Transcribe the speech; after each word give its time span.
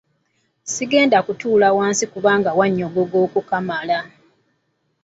Sigenda 0.63 1.17
kutuula 1.25 1.67
wansi 1.77 2.05
kubanga 2.13 2.49
wannyogoga 2.59 3.17
okukamala. 3.25 3.99